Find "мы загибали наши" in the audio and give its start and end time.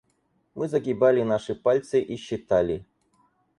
0.55-1.53